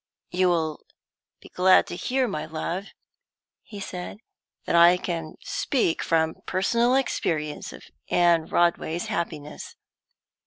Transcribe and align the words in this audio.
"You 0.31 0.49
will 0.49 0.79
be 1.41 1.49
glad 1.49 1.85
to 1.85 1.95
hear, 1.95 2.27
my 2.27 2.47
love," 2.47 2.85
he 3.61 3.79
said, 3.79 4.17
"that 4.65 4.75
I 4.75 4.97
can 4.97 5.35
speak 5.41 6.01
from 6.01 6.37
personal 6.47 6.95
experience 6.95 7.71
of 7.71 7.83
Anne 8.09 8.47
Rodway's 8.47 9.05
happiness. 9.13 9.75